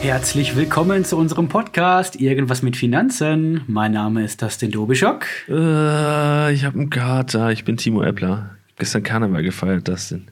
[0.00, 3.62] Herzlich willkommen zu unserem Podcast Irgendwas mit Finanzen.
[3.66, 5.26] Mein Name ist Dustin Dobischock.
[5.48, 7.50] Äh, ich habe einen Kater.
[7.50, 8.50] Ich bin Timo Eppler.
[8.78, 10.30] Gestern Karneval gefeiert, Dustin.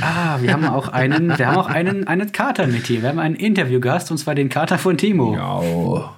[0.00, 3.02] Ah, wir haben auch einen, wir haben auch einen, einen Kater mit hier.
[3.02, 5.34] Wir haben einen Interviewgast und zwar den Kater von Timo.
[5.34, 6.15] Ja.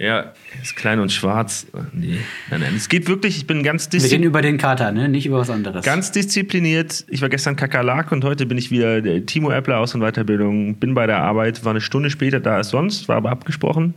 [0.00, 0.32] Ja,
[0.62, 1.66] ist klein und schwarz.
[1.92, 2.20] Nee,
[2.50, 2.74] nein, nein.
[2.74, 5.10] Es geht wirklich, ich bin ganz Wir reden über den Kater, ne?
[5.10, 5.84] Nicht über was anderes.
[5.84, 7.04] Ganz diszipliniert.
[7.08, 10.76] Ich war gestern Kakerlak und heute bin ich wieder der Timo Eppler aus und Weiterbildung.
[10.76, 13.92] Bin bei der Arbeit, war eine Stunde später da als sonst, war aber abgesprochen.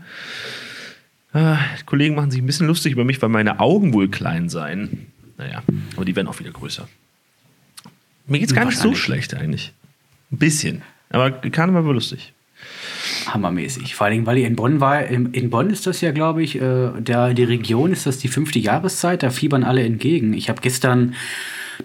[1.34, 4.49] Äh, die Kollegen machen sich ein bisschen lustig über mich, weil meine Augen wohl klein
[4.49, 5.08] seien.
[5.38, 5.63] Naja,
[5.96, 6.85] aber die werden auch wieder größer.
[8.27, 9.72] Mir geht's gar nicht so schlecht eigentlich.
[10.34, 10.82] Ein bisschen.
[11.12, 12.33] Aber Karneval war lustig.
[13.28, 13.96] Hammermäßig.
[13.96, 15.05] Vor allem, weil ihr in Bonn war.
[15.05, 18.28] In, in Bonn ist das ja, glaube ich, äh, der, die Region ist das die
[18.28, 19.24] fünfte Jahreszeit.
[19.24, 20.34] Da fiebern alle entgegen.
[20.34, 21.16] Ich habe gestern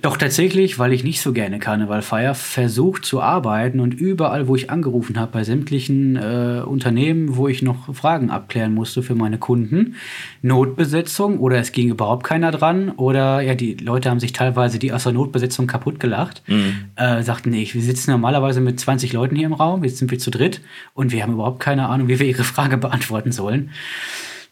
[0.03, 4.57] doch tatsächlich, weil ich nicht so gerne Karneval feier, versucht zu arbeiten und überall, wo
[4.57, 9.39] ich angerufen habe, bei sämtlichen äh, Unternehmen, wo ich noch Fragen abklären musste für meine
[9.39, 9.97] Kunden,
[10.43, 14.93] Notbesetzung oder es ging überhaupt keiner dran oder ja, die Leute haben sich teilweise die
[14.93, 16.87] aus der Notbesetzung kaputt gelacht, mhm.
[16.97, 20.19] äh, sagten, nee, wir sitzen normalerweise mit 20 Leuten hier im Raum, jetzt sind wir
[20.19, 20.61] zu dritt
[20.95, 23.71] und wir haben überhaupt keine Ahnung, wie wir ihre Frage beantworten sollen.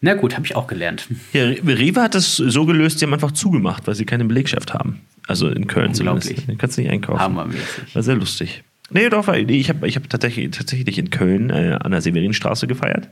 [0.01, 1.09] Na gut, habe ich auch gelernt.
[1.33, 5.01] Ja, Rewe hat das so gelöst, sie haben einfach zugemacht, weil sie keine Belegschaft haben.
[5.27, 6.49] Also in Köln zumindest.
[6.49, 7.21] Du kannst nicht einkaufen.
[7.21, 7.95] Hammermäßig.
[7.95, 8.63] War sehr lustig.
[8.91, 13.09] Nee, doch, ich habe ich hab tatsächlich, tatsächlich in Köln äh, an der Severinstraße gefeiert.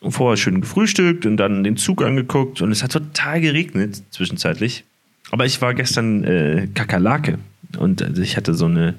[0.00, 2.62] Und vorher schön gefrühstückt und dann den Zug angeguckt.
[2.62, 4.84] Und es hat total geregnet zwischenzeitlich.
[5.32, 7.38] Aber ich war gestern äh, Kakerlake.
[7.76, 8.94] Und also ich hatte so eine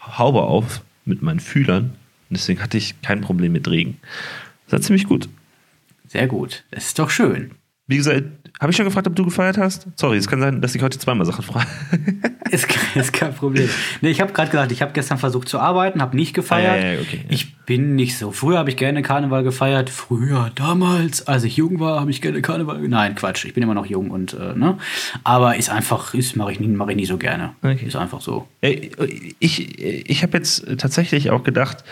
[0.00, 1.84] Haube auf mit meinen Fühlern.
[1.84, 3.96] Und deswegen hatte ich kein Problem mit Regen.
[4.66, 5.30] Das war ziemlich gut.
[6.08, 6.64] Sehr gut.
[6.70, 7.52] Das ist doch schön.
[7.92, 8.24] Wie gesagt,
[8.58, 9.86] habe ich schon gefragt, ob du gefeiert hast?
[9.96, 11.66] Sorry, es kann sein, dass ich heute zweimal Sachen frage.
[12.50, 13.68] ist, ist kein Problem.
[14.00, 16.72] Nee, ich habe gerade gesagt, ich habe gestern versucht zu arbeiten, habe nicht gefeiert.
[16.72, 17.26] Ah, ja, ja, okay, ja.
[17.28, 18.32] Ich bin nicht so.
[18.32, 19.90] Früher habe ich gerne Karneval gefeiert.
[19.90, 22.80] Früher, damals, als ich jung war, habe ich gerne Karneval.
[22.88, 23.44] Nein, Quatsch.
[23.44, 24.78] Ich bin immer noch jung und äh, ne.
[25.22, 27.50] Aber ist einfach, ist mache ich nie, mache ich nie so gerne.
[27.60, 27.84] Okay.
[27.86, 28.48] Ist einfach so.
[28.62, 28.96] Ich,
[29.38, 31.84] ich habe jetzt tatsächlich auch gedacht,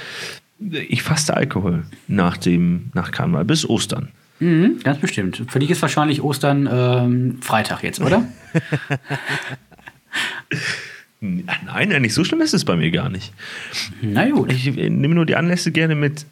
[0.59, 4.13] ich faste Alkohol nach dem nach Karneval bis Ostern.
[4.41, 5.45] Mhm, ganz bestimmt.
[5.49, 8.27] Für dich ist wahrscheinlich Ostern ähm, Freitag jetzt, oder?
[11.21, 13.33] Nein, eigentlich so schlimm ist es bei mir gar nicht.
[14.01, 14.51] Na gut.
[14.51, 16.25] Ich nehme nur die Anlässe gerne mit.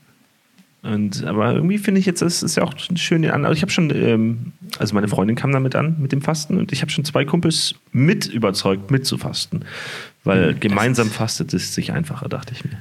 [0.83, 3.29] Und, aber irgendwie finde ich jetzt, das ist ja auch schön.
[3.29, 6.73] Also ich habe schon, ähm, also meine Freundin kam damit an mit dem Fasten und
[6.73, 9.65] ich habe schon zwei Kumpels mit überzeugt, mitzufasten.
[10.29, 12.77] Weil mhm, gemeinsam fastet es sich einfacher, dachte ich mir.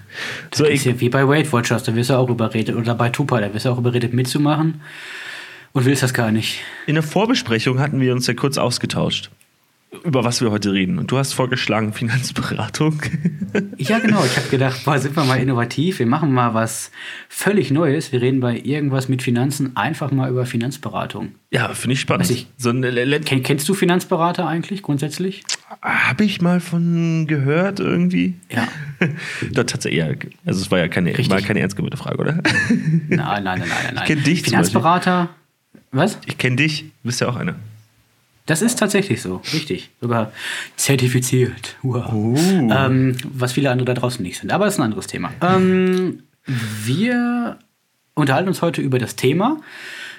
[0.49, 3.07] Das so, ist ja wie bei Weight Watchers, da wirst du auch überredet, oder bei
[3.07, 4.81] Tupa, da wirst du auch überredet mitzumachen
[5.71, 6.59] und willst das gar nicht.
[6.87, 9.29] In der Vorbesprechung hatten wir uns ja kurz ausgetauscht
[10.03, 10.99] über was wir heute reden.
[10.99, 13.01] Und du hast vorgeschlagen Finanzberatung.
[13.77, 14.23] ja, genau.
[14.25, 15.99] Ich habe gedacht, boah, sind wir mal innovativ.
[15.99, 16.91] Wir machen mal was
[17.29, 18.11] völlig Neues.
[18.11, 21.35] Wir reden bei irgendwas mit Finanzen einfach mal über Finanzberatung.
[21.51, 22.29] Ja, finde ich spannend.
[22.29, 25.43] Ich, so Ken, kennst du Finanzberater eigentlich grundsätzlich?
[25.81, 28.35] Habe ich mal von gehört irgendwie.
[28.51, 28.67] Ja.
[29.51, 30.07] das hat ja,
[30.45, 32.33] also es war ja keine, war keine ernst gemeinte Frage, oder?
[32.33, 32.43] nein,
[33.09, 33.95] nein, nein, nein, nein.
[33.95, 34.41] Ich kenne dich.
[34.41, 35.29] Finanzberater.
[35.91, 36.17] Was?
[36.25, 36.81] Ich kenne dich.
[36.81, 37.55] Du bist ja auch einer.
[38.47, 39.91] Das ist tatsächlich so, richtig.
[40.01, 40.31] Sogar
[40.77, 41.75] zertifiziert.
[41.83, 42.11] Wow.
[42.11, 42.35] Oh.
[42.35, 44.51] Ähm, was viele andere da draußen nicht sind.
[44.51, 45.31] Aber das ist ein anderes Thema.
[45.41, 47.59] Ähm, wir
[48.15, 49.59] unterhalten uns heute über das Thema,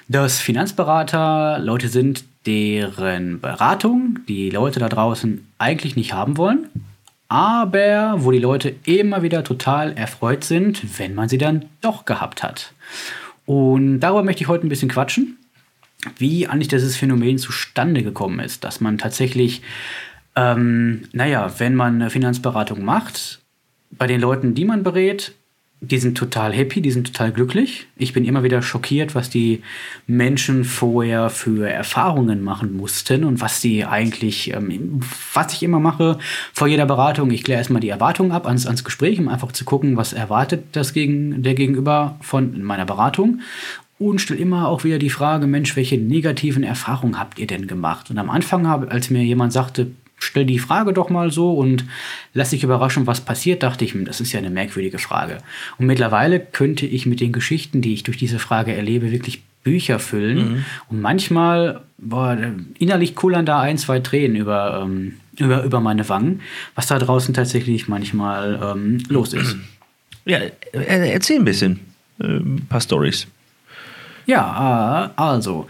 [0.07, 6.69] dass Finanzberater Leute sind, deren Beratung die Leute da draußen eigentlich nicht haben wollen,
[7.29, 12.43] aber wo die Leute immer wieder total erfreut sind, wenn man sie dann doch gehabt
[12.43, 12.73] hat.
[13.47, 15.38] Und darüber möchte ich heute ein bisschen quatschen
[16.17, 19.61] wie eigentlich dieses Phänomen zustande gekommen ist, dass man tatsächlich,
[20.35, 23.41] ähm, naja, wenn man eine Finanzberatung macht,
[23.91, 25.33] bei den Leuten, die man berät,
[25.81, 27.87] die sind total happy, die sind total glücklich.
[27.95, 29.61] Ich bin immer wieder schockiert, was die
[30.07, 34.99] Menschen vorher für Erfahrungen machen mussten und was die eigentlich, ähm,
[35.33, 36.17] was ich immer mache
[36.53, 37.31] vor jeder Beratung.
[37.31, 40.65] Ich kläre erstmal die Erwartungen ab ans, ans Gespräch, um einfach zu gucken, was erwartet
[40.73, 43.39] das gegen, der Gegenüber von meiner Beratung
[43.99, 48.09] und stelle immer auch wieder die Frage, Mensch, welche negativen Erfahrungen habt ihr denn gemacht?
[48.09, 51.85] Und am Anfang, als mir jemand sagte, stell die Frage doch mal so und
[52.33, 55.39] lass dich überraschen, was passiert, dachte ich, hm, das ist ja eine merkwürdige Frage.
[55.77, 59.99] Und mittlerweile könnte ich mit den Geschichten, die ich durch diese Frage erlebe, wirklich Bücher
[59.99, 60.37] füllen.
[60.37, 60.65] Mhm.
[60.89, 62.37] Und manchmal, boah,
[62.77, 66.41] innerlich kullern da ein, zwei Tränen über, ähm, über, über meine Wangen,
[66.75, 69.57] was da draußen tatsächlich manchmal ähm, los ist.
[70.25, 70.39] Ja,
[70.71, 71.79] erzähl ein bisschen,
[72.19, 73.27] äh, ein paar Stories.
[74.29, 75.65] Ja, äh, also.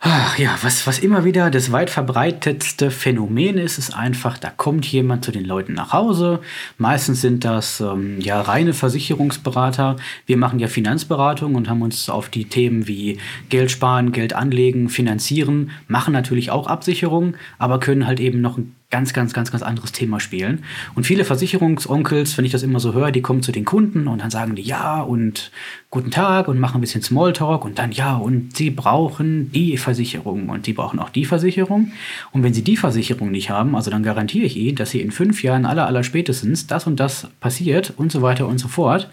[0.00, 4.86] Ach ja, was, was immer wieder das weit verbreitetste Phänomen ist, ist einfach, da kommt
[4.86, 6.40] jemand zu den Leuten nach Hause.
[6.78, 9.96] Meistens sind das ähm, ja reine Versicherungsberater.
[10.24, 13.18] Wir machen ja Finanzberatung und haben uns auf die Themen wie
[13.50, 18.74] Geld sparen, Geld anlegen, finanzieren, machen natürlich auch Absicherung, aber können halt eben noch ein
[18.94, 20.62] ganz, ganz, ganz, ganz anderes Thema spielen.
[20.94, 24.20] Und viele Versicherungsonkels, wenn ich das immer so höre, die kommen zu den Kunden und
[24.20, 25.50] dann sagen die ja und
[25.90, 30.48] guten Tag und machen ein bisschen Smalltalk und dann ja und sie brauchen die Versicherung
[30.48, 31.90] und sie brauchen auch die Versicherung.
[32.30, 35.10] Und wenn sie die Versicherung nicht haben, also dann garantiere ich ihnen, dass sie in
[35.10, 39.10] fünf Jahren aller, aller spätestens das und das passiert und so weiter und so fort.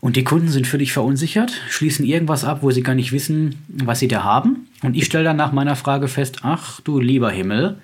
[0.00, 3.98] Und die Kunden sind völlig verunsichert, schließen irgendwas ab, wo sie gar nicht wissen, was
[3.98, 4.68] sie da haben.
[4.82, 7.76] Und ich stelle dann nach meiner Frage fest, ach du lieber Himmel,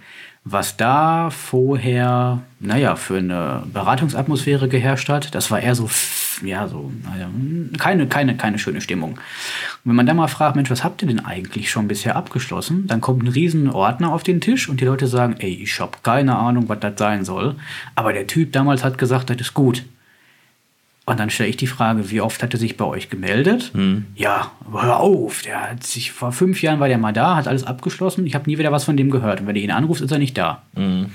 [0.49, 5.91] was da vorher, naja, für eine Beratungsatmosphäre geherrscht hat, das war eher so,
[6.45, 7.29] ja, so, naja,
[7.79, 9.15] keine, keine, keine schöne Stimmung.
[9.15, 9.21] Und
[9.85, 12.87] wenn man da mal fragt, Mensch, was habt ihr denn eigentlich schon bisher abgeschlossen?
[12.87, 16.05] Dann kommt ein riesen Ordner auf den Tisch und die Leute sagen, ey, ich hab
[16.05, 17.57] keine Ahnung, was das sein soll.
[17.97, 19.83] Aber der Typ damals hat gesagt, das ist gut.
[21.09, 23.71] Und dann stelle ich die Frage, wie oft hat er sich bei euch gemeldet?
[23.75, 24.07] Hm.
[24.17, 27.63] Ja, hör auf, der hat sich vor fünf Jahren war der mal da, hat alles
[27.63, 28.27] abgeschlossen.
[28.27, 29.41] Ich habe nie wieder was von dem gehört.
[29.41, 30.63] Und wenn ihr ihn anruft, ist er nicht da.
[30.75, 31.07] Hm.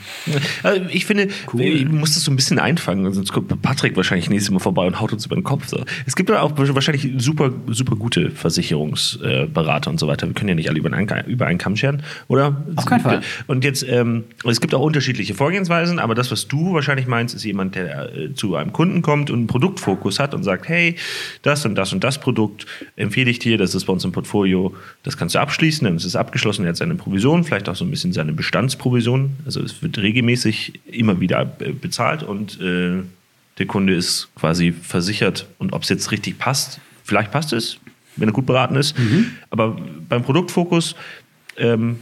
[0.63, 1.61] Also ich finde, cool.
[1.61, 5.01] ich muss das so ein bisschen einfangen, sonst kommt Patrick wahrscheinlich nächstes Mal vorbei und
[5.01, 5.67] haut uns über den Kopf.
[5.67, 5.83] So.
[6.05, 10.25] Es gibt ja auch wahrscheinlich super, super gute Versicherungsberater und so weiter.
[10.25, 12.63] Wir können ja nicht alle über einen, über einen Kamm scheren, oder?
[12.77, 13.21] Auf keinen Fall.
[13.47, 17.43] Und jetzt, ähm, es gibt auch unterschiedliche Vorgehensweisen, aber das, was du wahrscheinlich meinst, ist
[17.43, 20.95] jemand, der äh, zu einem Kunden kommt und ein Produkt Produktfokus hat und sagt, hey,
[21.41, 24.75] das und das und das Produkt empfehle ich dir, das ist bei uns im Portfolio,
[25.03, 27.85] das kannst du abschließen, dann ist es abgeschlossen, er hat seine Provision, vielleicht auch so
[27.85, 33.01] ein bisschen seine Bestandsprovision, also es wird regelmäßig immer wieder bezahlt und äh,
[33.57, 37.77] der Kunde ist quasi versichert und ob es jetzt richtig passt, vielleicht passt es,
[38.15, 39.31] wenn er gut beraten ist, mhm.
[39.49, 39.77] aber
[40.07, 40.95] beim Produktfokus
[41.57, 41.99] ähm,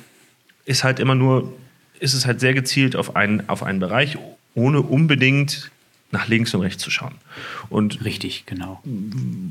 [0.65, 1.53] ist halt immer nur,
[1.99, 4.17] ist es halt sehr gezielt auf einen, auf einen Bereich,
[4.55, 5.71] ohne unbedingt
[6.11, 7.15] nach links und rechts zu schauen.
[7.69, 8.81] Und Richtig, genau.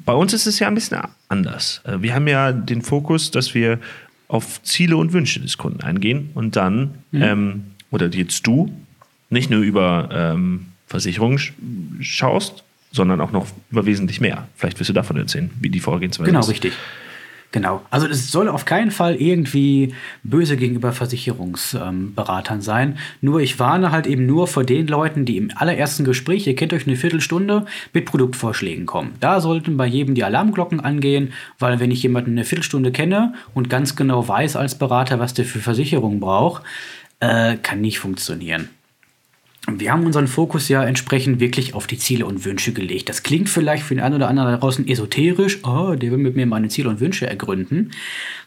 [0.05, 1.81] Bei uns ist es ja ein bisschen anders.
[1.85, 3.79] Äh, wir haben ja den Fokus, dass wir
[4.27, 7.23] auf Ziele und Wünsche des Kunden eingehen und dann, mhm.
[7.23, 8.71] ähm, oder jetzt du,
[9.31, 11.41] nicht nur über ähm, Versicherungen
[12.01, 14.49] schaust, sondern auch noch über wesentlich mehr.
[14.57, 16.47] Vielleicht wirst du davon erzählen, wie die Vorgehensweise genau, ist.
[16.47, 16.73] Genau, richtig.
[17.51, 17.81] Genau.
[17.91, 22.99] Also es soll auf keinen Fall irgendwie böse gegenüber Versicherungsberatern ähm, sein.
[23.23, 26.75] Nur ich warne halt eben nur vor den Leuten, die im allerersten Gespräch, ihr kennt
[26.75, 27.65] euch eine Viertelstunde,
[27.95, 29.15] mit Produktvorschlägen kommen.
[29.21, 33.71] Da sollten bei jedem die Alarmglocken angehen, weil wenn ich jemanden eine Viertelstunde kenne und
[33.71, 36.63] ganz genau weiß als Berater, was der für Versicherungen braucht,
[37.21, 38.69] äh, kann nicht funktionieren.
[39.77, 43.09] Wir haben unseren Fokus ja entsprechend wirklich auf die Ziele und Wünsche gelegt.
[43.11, 46.37] Das klingt vielleicht für den einen oder anderen da draußen esoterisch, oh, der will mit
[46.37, 47.91] mir meine Ziele und Wünsche ergründen,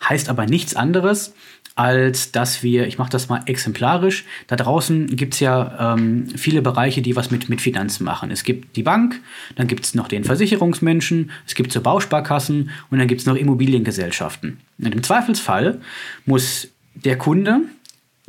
[0.08, 1.34] heißt aber nichts anderes,
[1.76, 6.62] als dass wir, ich mache das mal exemplarisch, da draußen gibt es ja ähm, viele
[6.62, 8.32] Bereiche, die was mit, mit Finanzen machen.
[8.32, 9.22] Es gibt die Bank,
[9.56, 13.36] dann gibt es noch den Versicherungsmenschen, es gibt so Bausparkassen und dann gibt es noch
[13.36, 14.60] Immobiliengesellschaften.
[14.80, 15.80] Und im Zweifelsfall
[16.26, 17.62] muss der Kunde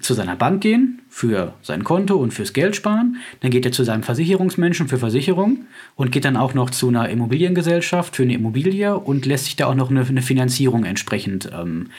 [0.00, 3.16] zu seiner Bank gehen für sein Konto und fürs Geld sparen.
[3.40, 5.66] Dann geht er zu seinem Versicherungsmenschen für Versicherung
[5.96, 9.66] und geht dann auch noch zu einer Immobiliengesellschaft für eine Immobilie und lässt sich da
[9.66, 11.90] auch noch eine, eine Finanzierung entsprechend ähm,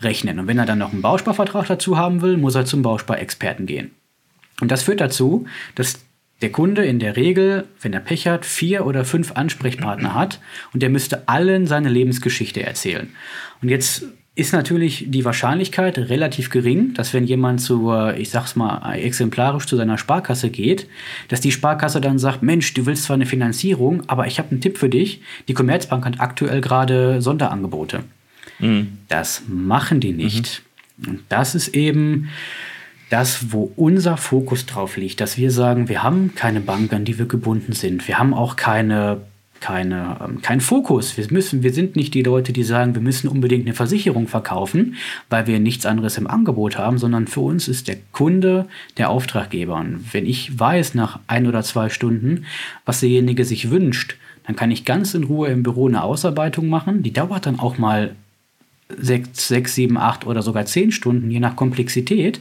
[0.00, 0.38] rechnen.
[0.38, 3.90] Und wenn er dann noch einen Bausparvertrag dazu haben will, muss er zum Bausparexperten gehen.
[4.60, 5.98] Und das führt dazu, dass
[6.42, 10.40] der Kunde in der Regel, wenn er Pech hat, vier oder fünf Ansprechpartner hat
[10.72, 13.10] und der müsste allen seine Lebensgeschichte erzählen.
[13.60, 14.04] Und jetzt
[14.40, 19.76] ist natürlich die Wahrscheinlichkeit relativ gering, dass wenn jemand zu, ich sag's mal, exemplarisch zu
[19.76, 20.86] seiner Sparkasse geht,
[21.28, 24.62] dass die Sparkasse dann sagt, Mensch, du willst zwar eine Finanzierung, aber ich habe einen
[24.62, 25.20] Tipp für dich.
[25.46, 28.04] Die Commerzbank hat aktuell gerade Sonderangebote.
[28.60, 28.98] Mhm.
[29.08, 30.62] Das machen die nicht.
[30.96, 31.08] Mhm.
[31.08, 32.30] Und das ist eben
[33.10, 37.18] das, wo unser Fokus drauf liegt, dass wir sagen, wir haben keine Bank, an die
[37.18, 38.08] wir gebunden sind.
[38.08, 39.20] Wir haben auch keine
[39.60, 41.16] keine, ähm, kein Fokus.
[41.16, 44.96] Wir, müssen, wir sind nicht die Leute, die sagen, wir müssen unbedingt eine Versicherung verkaufen,
[45.28, 49.76] weil wir nichts anderes im Angebot haben, sondern für uns ist der Kunde der Auftraggeber.
[49.76, 52.46] Und wenn ich weiß nach ein oder zwei Stunden,
[52.84, 57.02] was derjenige sich wünscht, dann kann ich ganz in Ruhe im Büro eine Ausarbeitung machen.
[57.02, 58.16] Die dauert dann auch mal
[58.96, 62.40] sechs, sechs, sieben, acht oder sogar zehn Stunden, je nach Komplexität.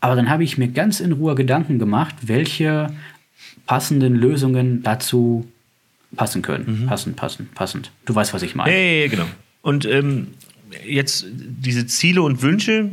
[0.00, 2.88] Aber dann habe ich mir ganz in Ruhe Gedanken gemacht, welche
[3.66, 5.46] passenden Lösungen dazu
[6.16, 6.82] passen können.
[6.82, 6.86] Mhm.
[6.86, 7.90] Passend, passend, passend.
[8.04, 8.72] Du weißt, was ich meine.
[8.72, 9.26] Ja, ja, ja genau.
[9.62, 10.28] Und ähm,
[10.86, 12.88] jetzt diese Ziele und Wünsche,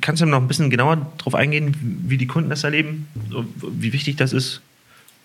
[0.00, 1.76] kannst du noch ein bisschen genauer darauf eingehen,
[2.06, 3.08] wie die Kunden das erleben,
[3.54, 4.60] wie wichtig das ist?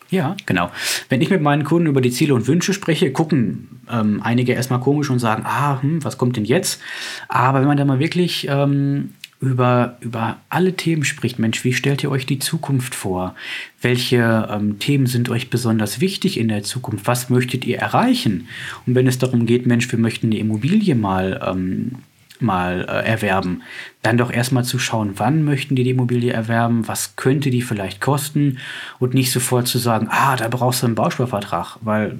[0.09, 0.71] Ja, genau.
[1.09, 4.79] Wenn ich mit meinen Kunden über die Ziele und Wünsche spreche, gucken ähm, einige erstmal
[4.79, 6.81] komisch und sagen, ah, hm, was kommt denn jetzt?
[7.27, 12.03] Aber wenn man da mal wirklich ähm, über, über alle Themen spricht, Mensch, wie stellt
[12.03, 13.35] ihr euch die Zukunft vor?
[13.81, 17.05] Welche ähm, Themen sind euch besonders wichtig in der Zukunft?
[17.05, 18.47] Was möchtet ihr erreichen?
[18.85, 21.91] Und wenn es darum geht, Mensch, wir möchten eine Immobilie mal ähm,
[22.39, 23.63] mal äh, erwerben,
[24.01, 28.01] dann doch erstmal zu schauen, wann möchten die die Immobilie erwerben, was könnte die vielleicht
[28.01, 28.59] kosten
[28.99, 32.15] und nicht sofort zu sagen, ah, da brauchst du einen Bausparvertrag, weil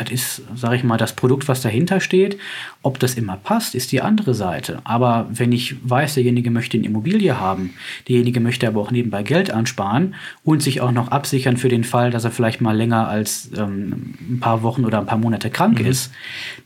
[0.00, 2.38] das ist, sage ich mal, das Produkt, was dahinter steht.
[2.82, 4.80] Ob das immer passt, ist die andere Seite.
[4.84, 7.74] Aber wenn ich weiß, derjenige möchte eine Immobilie haben,
[8.08, 12.10] derjenige möchte aber auch nebenbei Geld ansparen und sich auch noch absichern für den Fall,
[12.10, 15.80] dass er vielleicht mal länger als ähm, ein paar Wochen oder ein paar Monate krank
[15.80, 15.86] mhm.
[15.86, 16.12] ist,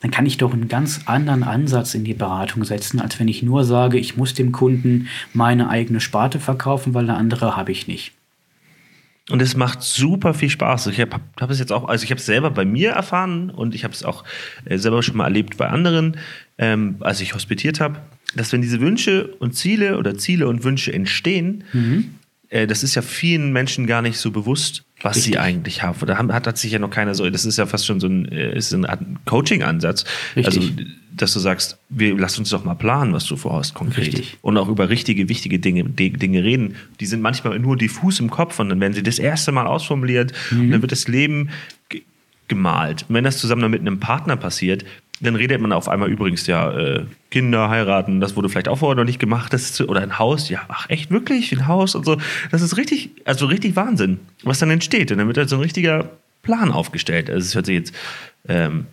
[0.00, 3.42] dann kann ich doch einen ganz anderen Ansatz in die Beratung setzen, als wenn ich
[3.42, 7.88] nur sage, ich muss dem Kunden meine eigene Sparte verkaufen, weil eine andere habe ich
[7.88, 8.12] nicht.
[9.30, 10.88] Und es macht super viel Spaß.
[10.88, 13.74] Ich habe hab es jetzt auch, also ich habe es selber bei mir erfahren und
[13.74, 14.22] ich habe es auch
[14.66, 16.18] äh, selber schon mal erlebt bei anderen,
[16.58, 18.00] ähm, als ich hospitiert habe,
[18.36, 22.16] dass wenn diese Wünsche und Ziele oder Ziele und Wünsche entstehen, mhm.
[22.50, 25.32] äh, das ist ja vielen Menschen gar nicht so bewusst, was Richtig.
[25.32, 26.06] sie eigentlich haben.
[26.06, 28.30] Da hat, hat sich ja noch keiner so, das ist ja fast schon so ein,
[28.30, 30.04] äh, ist ein Coaching-Ansatz.
[30.36, 30.60] Also,
[31.16, 34.06] dass du sagst, wir lass uns doch mal planen, was du vorhast, konkret.
[34.08, 34.38] Richtig.
[34.42, 36.76] Und auch über richtige, wichtige Dinge, Dinge reden.
[37.00, 40.32] Die sind manchmal nur diffus im Kopf und dann werden sie das erste Mal ausformuliert
[40.50, 40.60] mhm.
[40.60, 41.50] und dann wird das Leben
[42.48, 43.04] gemalt.
[43.08, 44.84] Und wenn das zusammen mit einem Partner passiert,
[45.20, 48.96] dann redet man auf einmal übrigens ja äh, Kinder heiraten, das wurde vielleicht auch vorher
[48.96, 52.04] noch nicht gemacht, das ist, oder ein Haus, ja, ach echt wirklich, ein Haus und
[52.04, 52.18] so.
[52.50, 55.12] Das ist richtig, also richtig Wahnsinn, was dann entsteht.
[55.12, 56.10] Und dann wird halt so ein richtiger
[56.42, 57.30] Plan aufgestellt.
[57.30, 57.94] Also es hört sich jetzt,
[58.48, 58.86] ähm,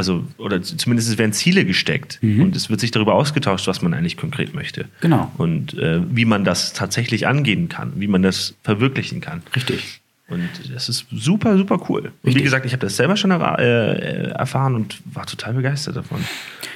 [0.00, 2.40] also, oder zumindest es werden Ziele gesteckt mhm.
[2.40, 4.86] und es wird sich darüber ausgetauscht, was man eigentlich konkret möchte.
[5.02, 5.30] Genau.
[5.36, 9.42] Und äh, wie man das tatsächlich angehen kann, wie man das verwirklichen kann.
[9.54, 10.00] Richtig.
[10.28, 12.12] Und das ist super, super cool.
[12.22, 16.24] Und wie gesagt, ich habe das selber schon äh, erfahren und war total begeistert davon.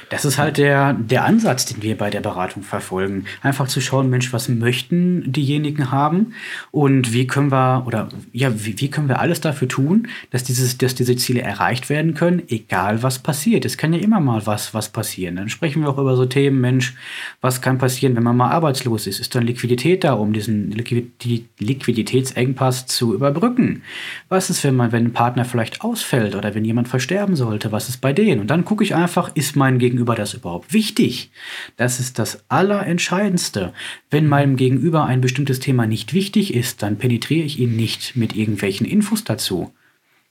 [0.09, 3.25] Das ist halt der, der Ansatz, den wir bei der Beratung verfolgen.
[3.41, 6.33] Einfach zu schauen, Mensch, was möchten diejenigen haben
[6.71, 10.77] und wie können wir oder ja, wie, wie können wir alles dafür tun, dass, dieses,
[10.77, 13.65] dass diese Ziele erreicht werden können, egal was passiert.
[13.65, 15.35] Es kann ja immer mal was, was passieren.
[15.35, 16.95] Dann sprechen wir auch über so Themen, Mensch,
[17.41, 19.19] was kann passieren, wenn man mal arbeitslos ist?
[19.19, 23.83] Ist dann Liquidität da, um diesen Liquiditätsengpass zu überbrücken?
[24.29, 27.71] Was ist, wenn man, wenn ein Partner vielleicht ausfällt oder wenn jemand versterben sollte?
[27.71, 28.41] Was ist bei denen?
[28.41, 31.31] Und dann gucke ich einfach, ist mein Gegenüber Gegenüber das überhaupt wichtig?
[31.77, 33.73] Das ist das Allerentscheidendste.
[34.11, 38.35] Wenn meinem Gegenüber ein bestimmtes Thema nicht wichtig ist, dann penetriere ich ihn nicht mit
[38.35, 39.73] irgendwelchen Infos dazu.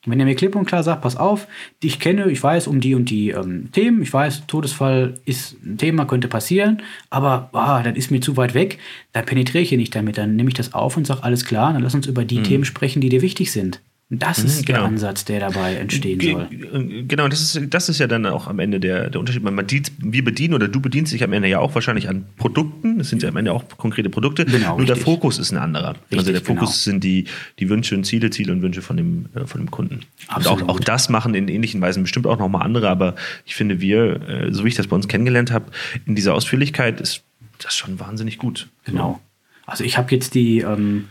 [0.06, 1.48] Wenn er mir klipp und klar sagt, pass auf,
[1.82, 5.78] ich kenne, ich weiß um die und die ähm, Themen, ich weiß, Todesfall ist ein
[5.78, 8.78] Thema, könnte passieren, aber ah, das ist mir zu weit weg,
[9.12, 11.72] dann penetriere ich hier nicht damit, dann nehme ich das auf und sage, alles klar,
[11.72, 12.44] dann lass uns über die mhm.
[12.44, 13.80] Themen sprechen, die dir wichtig sind.
[14.18, 14.78] Das ist mhm, genau.
[14.80, 17.04] der Ansatz, der dabei entstehen soll.
[17.06, 19.42] Genau, das ist, das ist ja dann auch am Ende der, der Unterschied.
[19.42, 22.98] Man, dient, wir bedienen oder du bedienst dich am Ende ja auch wahrscheinlich an Produkten.
[22.98, 24.44] Das sind ja am Ende auch konkrete Produkte.
[24.44, 24.96] Genau, Nur richtig.
[24.96, 25.90] der Fokus ist ein anderer.
[25.90, 26.92] Richtig, also der Fokus genau.
[26.92, 27.24] sind die,
[27.58, 30.00] die Wünsche und Ziele, Ziele und Wünsche von dem, äh, von dem Kunden.
[30.28, 30.62] Absolut.
[30.62, 32.88] Und auch, auch das machen in ähnlichen Weisen bestimmt auch nochmal andere.
[32.88, 35.66] Aber ich finde, wir, äh, so wie ich das bei uns kennengelernt habe,
[36.06, 37.22] in dieser Ausführlichkeit ist
[37.62, 38.68] das schon wahnsinnig gut.
[38.84, 39.20] Genau.
[39.66, 41.08] Also ich habe jetzt die ähm,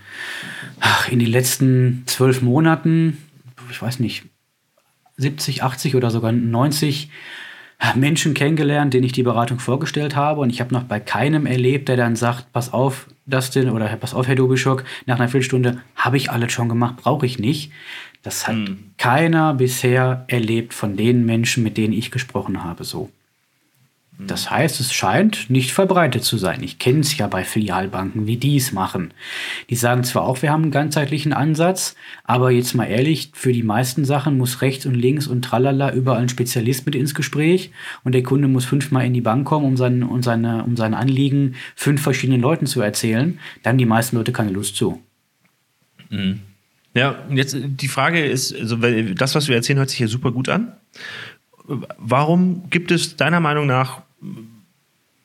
[1.10, 3.18] in den letzten zwölf Monaten,
[3.70, 4.24] ich weiß nicht,
[5.18, 7.10] 70, 80 oder sogar 90
[7.96, 10.42] Menschen kennengelernt, denen ich die Beratung vorgestellt habe.
[10.42, 14.14] Und ich habe noch bei keinem erlebt, der dann sagt, pass auf, Dustin oder pass
[14.14, 17.72] auf, Herr Dubischok, nach einer Viertelstunde habe ich alles schon gemacht, brauche ich nicht.
[18.22, 18.92] Das hat hm.
[18.98, 23.10] keiner bisher erlebt von den Menschen, mit denen ich gesprochen habe, so.
[24.20, 26.62] Das heißt, es scheint nicht verbreitet zu sein.
[26.62, 29.12] Ich kenne es ja bei Filialbanken, wie die es machen.
[29.70, 33.64] Die sagen zwar auch, wir haben einen ganzheitlichen Ansatz, aber jetzt mal ehrlich, für die
[33.64, 37.72] meisten Sachen muss rechts und links und tralala überall ein Spezialist mit ins Gespräch
[38.04, 40.94] und der Kunde muss fünfmal in die Bank kommen, um, sein, um, seine, um sein
[40.94, 43.40] Anliegen fünf verschiedenen Leuten zu erzählen.
[43.64, 45.02] Da haben die meisten Leute keine Lust zu.
[46.10, 46.40] Mhm.
[46.96, 50.48] Ja, jetzt die Frage ist, also das, was wir erzählen, hört sich ja super gut
[50.50, 50.74] an.
[51.66, 54.03] Warum gibt es deiner Meinung nach,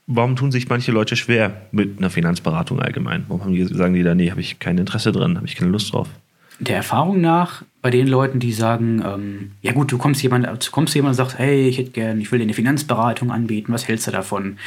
[0.09, 3.25] warum tun sich manche Leute schwer mit einer Finanzberatung allgemein?
[3.28, 5.93] Warum die, sagen die da, nee, habe ich kein Interesse dran, habe ich keine Lust
[5.93, 6.09] drauf?
[6.61, 10.71] Der Erfahrung nach, bei den Leuten, die sagen, ähm, ja gut, du kommst jemand, du
[10.73, 13.87] kommst jemand und sagst, hey, ich hätte gern, ich will dir eine Finanzberatung anbieten, was
[13.87, 14.59] hältst du davon?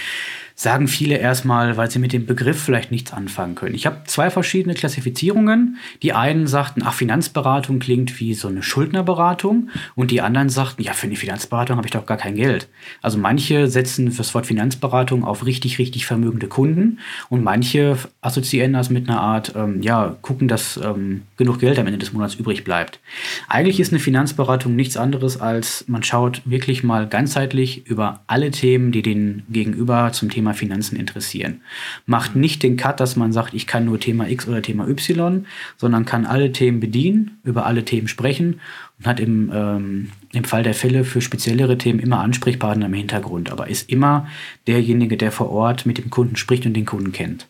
[0.62, 3.74] Sagen viele erstmal, weil sie mit dem Begriff vielleicht nichts anfangen können.
[3.74, 5.77] Ich habe zwei verschiedene Klassifizierungen.
[6.03, 9.70] Die einen sagten, ach, Finanzberatung klingt wie so eine Schuldnerberatung.
[9.96, 12.68] Und die anderen sagten, ja, für eine Finanzberatung habe ich doch gar kein Geld.
[13.01, 17.00] Also manche setzen fürs Wort Finanzberatung auf richtig, richtig vermögende Kunden.
[17.30, 21.88] Und manche assoziieren das mit einer Art, ähm, ja, gucken, dass ähm, genug Geld am
[21.88, 23.00] Ende des Monats übrig bleibt.
[23.48, 28.91] Eigentlich ist eine Finanzberatung nichts anderes als, man schaut wirklich mal ganzheitlich über alle Themen,
[28.91, 31.62] die den Gegenüber zum Thema Thema Finanzen interessieren.
[32.05, 35.46] Macht nicht den Cut, dass man sagt, ich kann nur Thema X oder Thema Y,
[35.77, 38.60] sondern kann alle Themen bedienen, über alle Themen sprechen
[39.00, 43.51] und hat im, ähm, im Fall der Fälle für speziellere Themen immer Ansprechpartner im Hintergrund,
[43.51, 44.27] aber ist immer
[44.67, 47.48] derjenige, der vor Ort mit dem Kunden spricht und den Kunden kennt.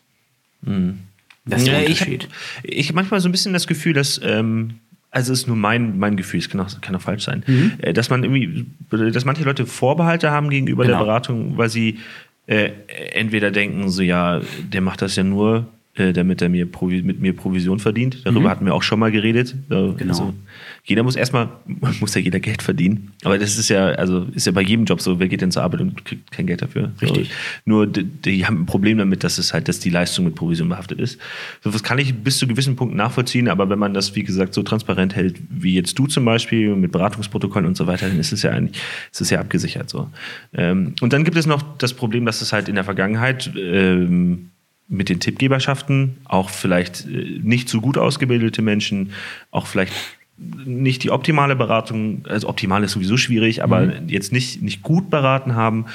[0.62, 0.98] Mhm.
[1.44, 2.28] Das ist der ja, Unterschied.
[2.62, 4.74] Ich habe hab manchmal so ein bisschen das Gefühl, dass ähm
[5.12, 7.72] also ist nur mein, mein Gefühl, es kann auch, kann auch falsch sein, mhm.
[7.78, 10.98] Äh, dass man irgendwie, dass manche Leute Vorbehalte haben gegenüber genau.
[10.98, 11.98] der Beratung, weil sie
[12.46, 12.70] äh,
[13.12, 16.66] entweder denken so, ja, der macht das ja nur, äh, damit er mir
[17.02, 18.24] mit mir Provision verdient.
[18.24, 18.48] Darüber mhm.
[18.48, 19.54] hatten wir auch schon mal geredet.
[19.68, 19.92] genau.
[20.08, 20.34] Also,
[20.84, 21.48] jeder muss erstmal,
[22.00, 23.12] muss ja jeder Geld verdienen.
[23.24, 25.62] Aber das ist ja, also ist ja bei jedem Job so, wer geht denn zur
[25.62, 26.92] Arbeit und kriegt kein Geld dafür?
[27.02, 27.28] Richtig.
[27.28, 27.34] So,
[27.66, 30.68] nur die, die, haben ein Problem damit, dass es halt, dass die Leistung mit Provision
[30.70, 31.20] behaftet ist.
[31.62, 34.54] So, das kann ich bis zu gewissen Punkten nachvollziehen, aber wenn man das, wie gesagt,
[34.54, 38.32] so transparent hält, wie jetzt du zum Beispiel, mit Beratungsprotokollen und so weiter, dann ist
[38.32, 38.80] es ja eigentlich,
[39.10, 40.08] ist es ja abgesichert so.
[40.54, 44.51] Ähm, und dann gibt es noch das Problem, dass es halt in der Vergangenheit ähm,
[44.92, 49.12] mit den Tippgeberschaften auch vielleicht äh, nicht so gut ausgebildete Menschen,
[49.50, 49.92] auch vielleicht
[50.64, 54.08] nicht die optimale Beratung, also optimal ist sowieso schwierig, aber mhm.
[54.08, 55.86] jetzt nicht, nicht gut beraten haben.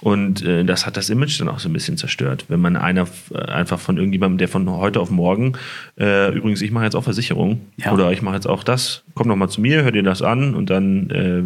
[0.00, 2.46] Und äh, das hat das Image dann auch so ein bisschen zerstört.
[2.48, 5.52] Wenn man einer äh, einfach von irgendjemandem, der von heute auf morgen,
[5.98, 7.92] äh, übrigens, ich mache jetzt auch Versicherung ja.
[7.92, 10.54] oder ich mache jetzt auch das, komm noch mal zu mir, hör dir das an
[10.54, 11.42] und dann äh,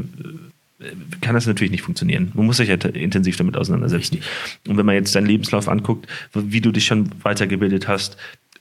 [1.21, 2.33] kann das natürlich nicht funktionieren.
[2.35, 4.21] Man muss sich ja intensiv damit auseinandersetzen.
[4.67, 8.17] Und wenn man jetzt deinen Lebenslauf anguckt, wie du dich schon weitergebildet hast,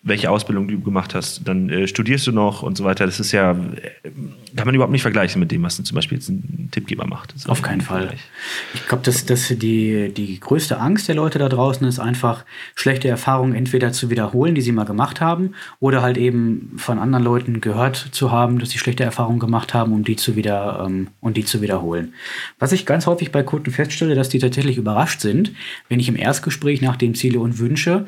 [0.05, 3.05] welche Ausbildung du gemacht hast, dann äh, studierst du noch und so weiter.
[3.05, 3.55] Das ist ja, äh,
[4.53, 7.33] kann man überhaupt nicht vergleichen mit dem, was zum Beispiel jetzt ein Tippgeber macht.
[7.47, 8.01] Auf keinen Fall.
[8.01, 8.21] Vergleich.
[8.73, 12.43] Ich glaube, dass, dass die, die größte Angst der Leute da draußen ist einfach,
[12.75, 17.23] schlechte Erfahrungen entweder zu wiederholen, die sie mal gemacht haben, oder halt eben von anderen
[17.23, 21.07] Leuten gehört zu haben, dass sie schlechte Erfahrungen gemacht haben, um die zu wieder ähm,
[21.21, 22.13] und die zu wiederholen.
[22.59, 25.53] Was ich ganz häufig bei Kunden feststelle, dass die tatsächlich überrascht sind,
[25.87, 28.05] wenn ich im Erstgespräch nach den Ziele und Wünsche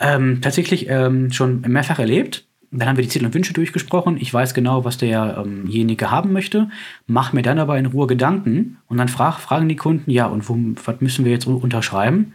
[0.00, 2.44] ähm, tatsächlich ähm, schon mehrfach erlebt.
[2.70, 4.18] Dann haben wir die Ziele und Wünsche durchgesprochen.
[4.18, 6.68] Ich weiß genau, was derjenige ähm haben möchte,
[7.06, 10.48] mache mir dann aber in Ruhe Gedanken und dann frag, fragen die Kunden, ja, und
[10.48, 12.34] wo, was müssen wir jetzt unterschreiben?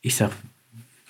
[0.00, 0.32] Ich sage,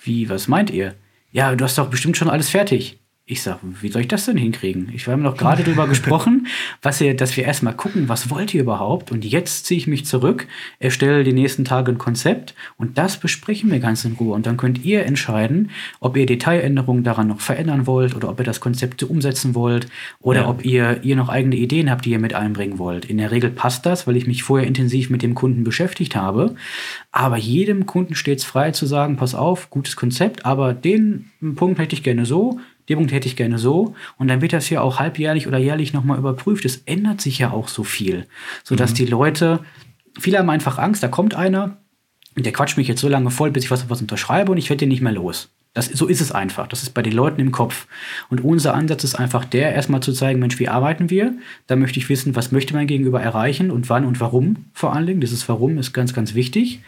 [0.03, 0.95] wie, was meint ihr?
[1.31, 2.99] Ja, du hast doch bestimmt schon alles fertig.
[3.27, 4.91] Ich sage, wie soll ich das denn hinkriegen?
[4.93, 6.45] Ich, wir haben doch gerade darüber gesprochen,
[6.83, 9.11] was ihr, dass wir erstmal gucken, was wollt ihr überhaupt?
[9.11, 10.45] Und jetzt ziehe ich mich zurück,
[10.77, 14.35] erstelle die nächsten Tage ein Konzept und das besprechen wir ganz in Ruhe.
[14.35, 18.45] Und dann könnt ihr entscheiden, ob ihr Detailänderungen daran noch verändern wollt oder ob ihr
[18.45, 19.87] das Konzept so umsetzen wollt
[20.19, 20.47] oder ja.
[20.47, 23.05] ob ihr, ihr noch eigene Ideen habt, die ihr mit einbringen wollt.
[23.05, 26.53] In der Regel passt das, weil ich mich vorher intensiv mit dem Kunden beschäftigt habe.
[27.11, 31.79] Aber jedem Kunden steht es frei zu sagen, pass auf, gutes Konzept, aber den Punkt
[31.79, 33.95] hätte ich gerne so den Punkt hätte ich gerne so.
[34.17, 36.65] Und dann wird das ja auch halbjährlich oder jährlich nochmal überprüft.
[36.65, 38.27] Es ändert sich ja auch so viel,
[38.63, 38.95] sodass mhm.
[38.95, 39.59] die Leute,
[40.19, 41.77] viele haben einfach Angst, da kommt einer,
[42.35, 44.79] der quatscht mich jetzt so lange voll, bis ich was, was unterschreibe und ich werde
[44.79, 45.54] den nicht mehr los.
[45.75, 46.67] Das, so ist es einfach.
[46.67, 47.85] Das ist bei den Leuten im Kopf.
[48.29, 51.33] Und unser Ansatz ist einfach der, erstmal zu zeigen, Mensch, wie arbeiten wir?
[51.67, 55.05] Da möchte ich wissen, was möchte mein Gegenüber erreichen und wann und warum vor allen
[55.05, 55.19] Dingen.
[55.19, 56.79] Dieses Warum ist ganz, ganz wichtig.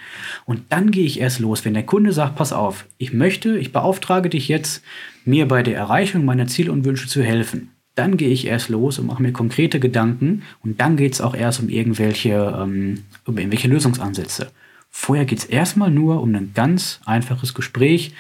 [0.46, 1.66] Und dann gehe ich erst los.
[1.66, 4.82] Wenn der Kunde sagt, pass auf, ich möchte, ich beauftrage dich jetzt,
[5.26, 7.72] mir bei der Erreichung meiner Ziele und Wünsche zu helfen.
[7.96, 11.36] Dann gehe ich erst los und mache mir konkrete Gedanken und dann geht es auch
[11.36, 14.50] erst um irgendwelche, ähm, um irgendwelche Lösungsansätze.
[14.90, 18.14] Vorher geht es erstmal nur um ein ganz einfaches Gespräch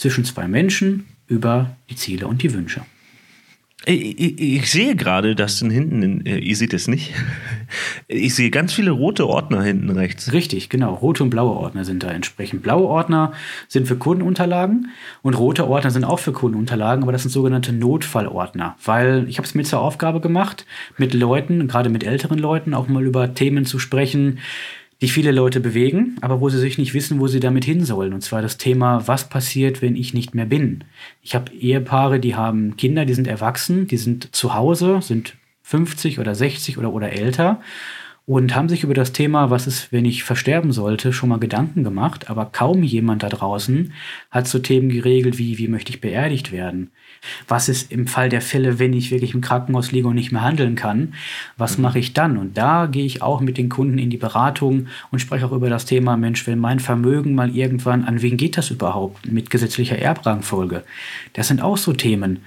[0.00, 2.82] zwischen zwei Menschen über die Ziele und die Wünsche.
[3.86, 7.14] Ich, ich, ich sehe gerade, dass hinten, äh, ihr seht es nicht,
[8.08, 10.34] ich sehe ganz viele rote Ordner hinten rechts.
[10.34, 10.92] Richtig, genau.
[10.92, 12.62] Rote und blaue Ordner sind da entsprechend.
[12.62, 13.32] Blaue Ordner
[13.68, 14.90] sind für Kundenunterlagen
[15.22, 18.76] und rote Ordner sind auch für Kundenunterlagen, aber das sind sogenannte Notfallordner.
[18.84, 20.66] Weil ich habe es mir zur Aufgabe gemacht,
[20.98, 24.40] mit Leuten, gerade mit älteren Leuten, auch mal über Themen zu sprechen,
[25.00, 28.12] die viele Leute bewegen, aber wo sie sich nicht wissen, wo sie damit hin sollen.
[28.12, 30.84] Und zwar das Thema, was passiert, wenn ich nicht mehr bin.
[31.22, 36.18] Ich habe Ehepaare, die haben Kinder, die sind erwachsen, die sind zu Hause, sind 50
[36.18, 37.60] oder 60 oder, oder älter
[38.26, 41.82] und haben sich über das Thema, was ist, wenn ich versterben sollte, schon mal Gedanken
[41.82, 42.30] gemacht.
[42.30, 43.92] Aber kaum jemand da draußen
[44.30, 46.90] hat so Themen geregelt wie, wie möchte ich beerdigt werden?
[47.48, 50.42] Was ist im Fall der Fälle, wenn ich wirklich im Krankenhaus liege und nicht mehr
[50.42, 51.14] handeln kann?
[51.56, 51.82] Was mhm.
[51.82, 52.38] mache ich dann?
[52.38, 55.68] Und da gehe ich auch mit den Kunden in die Beratung und spreche auch über
[55.68, 59.98] das Thema, Mensch, wenn mein Vermögen mal irgendwann, an wen geht das überhaupt mit gesetzlicher
[59.98, 60.84] Erbrangfolge?
[61.34, 62.40] Das sind auch so Themen.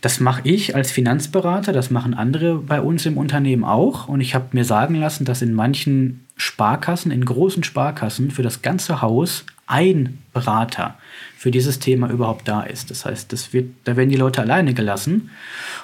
[0.00, 4.08] Das mache ich als Finanzberater, das machen andere bei uns im Unternehmen auch.
[4.08, 8.62] Und ich habe mir sagen lassen, dass in manchen Sparkassen, in großen Sparkassen für das
[8.62, 10.96] ganze Haus ein Berater
[11.36, 12.90] für dieses Thema überhaupt da ist.
[12.90, 15.30] Das heißt, das wird, da werden die Leute alleine gelassen.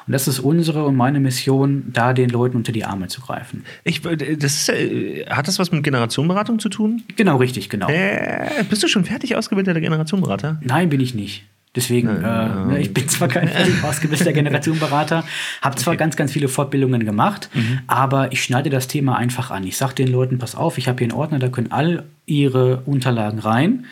[0.06, 3.64] Und das ist unsere und meine Mission, da den Leuten unter die Arme zu greifen.
[3.84, 7.02] Ich, das ist, äh, hat das was mit Generationenberatung zu tun?
[7.16, 7.88] Genau, richtig, genau.
[7.88, 10.60] Äh, bist du schon fertig ausgebildeter Generationenberater?
[10.62, 11.44] Nein, bin ich nicht.
[11.76, 13.50] Deswegen, äh, ich bin zwar kein
[13.82, 15.24] ausgebildeter Generationenberater,
[15.60, 15.98] habe zwar okay.
[15.98, 17.80] ganz, ganz viele Fortbildungen gemacht, mhm.
[17.88, 19.64] aber ich schneide das Thema einfach an.
[19.64, 22.82] Ich sage den Leuten, pass auf, ich habe hier einen Ordner, da können all ihre
[22.86, 23.86] Unterlagen rein.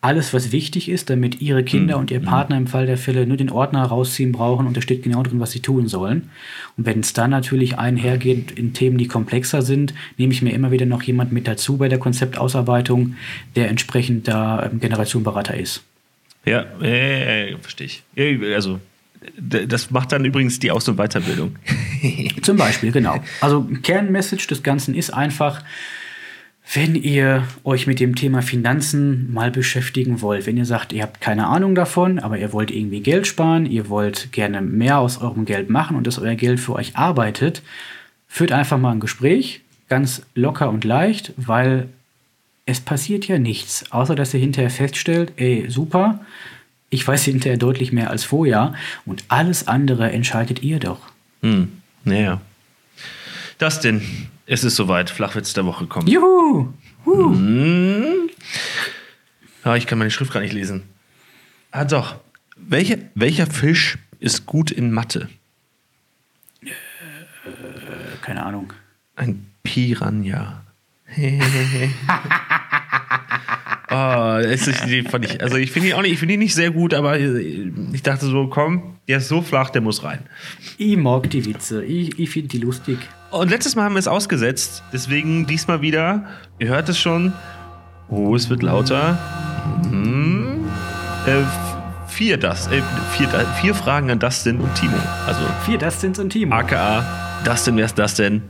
[0.00, 2.02] Alles, was wichtig ist, damit ihre Kinder mhm.
[2.02, 2.26] und ihr mhm.
[2.26, 5.40] Partner im Fall der Fälle nur den Ordner rausziehen brauchen und da steht genau drin,
[5.40, 6.28] was sie tun sollen.
[6.76, 10.70] Und wenn es dann natürlich einhergeht in Themen, die komplexer sind, nehme ich mir immer
[10.70, 13.16] wieder noch jemand mit dazu bei der Konzeptausarbeitung,
[13.56, 15.82] der entsprechend da ähm, Generationenberater ist.
[16.44, 18.02] Ja, äh, verstehe ich.
[18.54, 18.80] Also,
[19.38, 21.56] das macht dann übrigens die Aus- und Weiterbildung.
[22.42, 23.22] Zum Beispiel, genau.
[23.40, 25.62] Also, Kernmessage des Ganzen ist einfach,
[26.72, 31.20] wenn ihr euch mit dem Thema Finanzen mal beschäftigen wollt, wenn ihr sagt, ihr habt
[31.20, 35.44] keine Ahnung davon, aber ihr wollt irgendwie Geld sparen, ihr wollt gerne mehr aus eurem
[35.44, 37.62] Geld machen und dass euer Geld für euch arbeitet,
[38.28, 41.88] führt einfach mal ein Gespräch, ganz locker und leicht, weil
[42.66, 46.24] es passiert ja nichts, außer dass ihr hinterher feststellt, ey, super,
[46.90, 48.74] ich weiß hinterher deutlich mehr als vorher
[49.04, 51.00] und alles andere entscheidet ihr doch.
[51.42, 52.40] Hm, naja.
[53.58, 54.02] Das denn,
[54.46, 56.08] es ist soweit, Flachwitz der Woche kommt.
[56.08, 56.72] Juhu!
[57.04, 57.34] Huh.
[57.34, 58.30] Hm.
[59.64, 60.82] Ja, ich kann meine Schrift gar nicht lesen.
[61.70, 62.16] Ah, doch.
[62.56, 65.28] Welche, welcher Fisch ist gut in Mathe?
[66.62, 66.70] Äh,
[68.22, 68.72] keine Ahnung.
[69.16, 70.62] Ein Piranha.
[73.94, 76.54] oh, ist, die fand ich, also ich finde ihn auch nicht, ich finde ihn nicht
[76.54, 80.20] sehr gut, aber ich dachte so, komm, der ist so flach, der muss rein.
[80.78, 82.98] Ich mag die Witze, ich, ich finde die lustig.
[83.30, 86.26] Und letztes Mal haben wir es ausgesetzt, deswegen diesmal wieder,
[86.58, 87.32] ihr hört es schon,
[88.08, 89.18] oh, es wird lauter.
[89.90, 90.64] Hm.
[91.26, 91.42] Äh,
[92.08, 93.28] vier, das, äh, vier,
[93.60, 94.96] vier Fragen an Dustin und Timo.
[95.26, 96.54] Also vier Dustins und Timo.
[96.54, 97.04] AKA
[97.44, 98.42] Dustin, wer ist Dustin?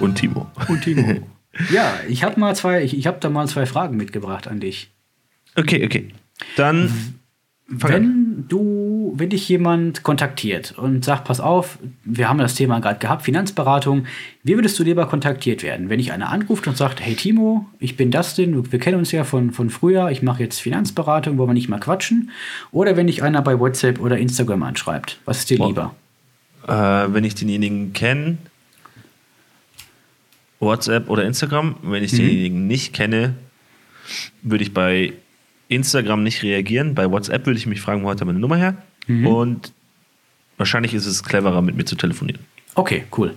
[0.00, 0.46] Und Timo.
[0.68, 1.20] Und Timo.
[1.70, 4.90] Ja, ich habe mal zwei, ich, ich habe da mal zwei Fragen mitgebracht an dich.
[5.56, 6.08] Okay, okay.
[6.56, 7.16] Dann
[7.68, 13.00] wenn du, wenn dich jemand kontaktiert und sagt, pass auf, wir haben das Thema gerade
[13.00, 14.06] gehabt, Finanzberatung,
[14.44, 15.88] wie würdest du lieber kontaktiert werden?
[15.88, 19.24] Wenn ich einer anruft und sagt, hey Timo, ich bin Dustin, wir kennen uns ja
[19.24, 22.30] von, von früher, ich mache jetzt Finanzberatung, wollen wir nicht mal quatschen?
[22.70, 25.96] Oder wenn dich einer bei WhatsApp oder Instagram anschreibt, was ist dir lieber?
[26.68, 28.38] Äh, wenn ich denjenigen kenne,
[30.66, 31.76] WhatsApp oder Instagram.
[31.82, 32.18] Wenn ich mhm.
[32.18, 33.34] denjenigen nicht kenne,
[34.42, 35.12] würde ich bei
[35.68, 36.94] Instagram nicht reagieren.
[36.94, 38.76] Bei WhatsApp würde ich mich fragen, wo hat er meine Nummer her?
[39.06, 39.26] Mhm.
[39.26, 39.72] Und
[40.56, 42.40] wahrscheinlich ist es cleverer, mit mir zu telefonieren.
[42.74, 43.34] Okay, cool.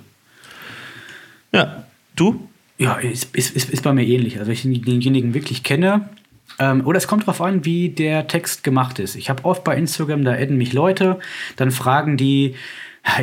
[1.51, 2.49] Ja, du?
[2.77, 4.39] Ja, ist, ist, ist, bei mir ähnlich.
[4.39, 6.09] Also, ich denjenigen wirklich kenne,
[6.59, 9.15] ähm, oder es kommt darauf an, wie der Text gemacht ist.
[9.15, 11.19] Ich habe oft bei Instagram, da adden mich Leute,
[11.55, 12.55] dann fragen die,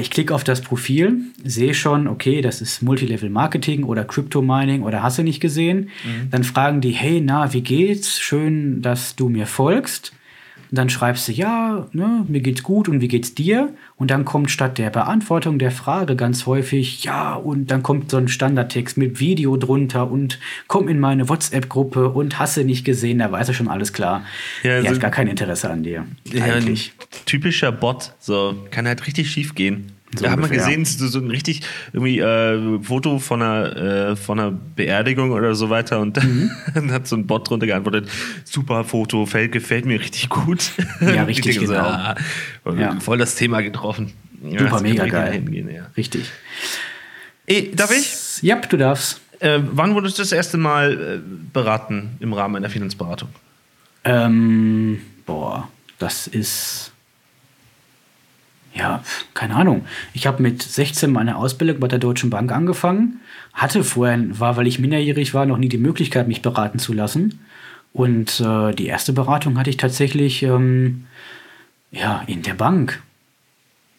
[0.00, 4.82] ich klicke auf das Profil, sehe schon, okay, das ist Multilevel Marketing oder Crypto Mining
[4.82, 5.90] oder hast du nicht gesehen.
[6.04, 6.30] Mhm.
[6.30, 8.18] Dann fragen die, hey, na, wie geht's?
[8.18, 10.12] Schön, dass du mir folgst.
[10.70, 13.72] Und dann schreibst du, ja, ne, mir geht's gut und wie geht's dir?
[13.96, 18.16] Und dann kommt statt der Beantwortung der Frage ganz häufig, ja, und dann kommt so
[18.16, 23.30] ein Standardtext mit Video drunter und komm in meine WhatsApp-Gruppe und hasse nicht gesehen, da
[23.30, 24.24] weiß er schon alles klar.
[24.62, 26.06] Ja, also, er hat gar kein Interesse an dir.
[26.32, 26.92] Ja, eigentlich.
[27.24, 29.95] typischer Bot, so, kann halt richtig schief gehen.
[30.16, 34.16] So da haben wir gesehen, so, so ein richtig irgendwie äh, Foto von einer, äh,
[34.16, 36.50] von einer Beerdigung oder so weiter und mhm.
[36.74, 38.08] dann hat so ein Bot drunter geantwortet,
[38.44, 40.72] super Foto, fällt, gefällt mir richtig gut.
[41.00, 41.72] Ja, richtig, genau.
[41.72, 42.16] So, ah,
[42.76, 42.98] ja.
[43.00, 44.12] Voll das Thema getroffen.
[44.42, 45.32] Ja, super, mega geil.
[45.32, 45.86] Hingehen, ja.
[45.96, 46.30] Richtig.
[47.46, 48.42] Ey, darf ich?
[48.42, 49.20] Ja, du darfst.
[49.40, 51.18] Äh, wann wurdest du das erste Mal äh,
[51.52, 53.28] beraten im Rahmen einer Finanzberatung?
[54.04, 56.92] Ähm, boah, das ist
[58.76, 59.86] ja, keine Ahnung.
[60.12, 63.20] Ich habe mit 16 meine Ausbildung bei der Deutschen Bank angefangen,
[63.54, 67.40] hatte vorher, war, weil ich minderjährig war, noch nie die Möglichkeit, mich beraten zu lassen.
[67.94, 71.06] Und äh, die erste Beratung hatte ich tatsächlich ähm,
[71.90, 73.02] ja, in der Bank.